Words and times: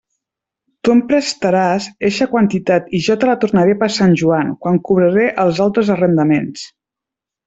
Tu 0.87 0.91
em 0.93 1.01
prestaràs 1.11 1.89
eixa 2.09 2.27
quantitat 2.31 2.89
i 2.99 3.03
jo 3.07 3.17
te 3.23 3.29
la 3.31 3.35
tornaré 3.43 3.75
per 3.83 3.89
Sant 4.01 4.15
Joan, 4.25 4.49
quan 4.65 4.79
cobraré 4.89 5.27
els 5.45 5.61
altres 5.67 5.93
arrendaments. 5.97 6.65